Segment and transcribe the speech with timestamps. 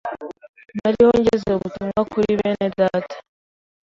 [0.77, 3.15] Nariho ngeza ubutumwa kuri bene Data,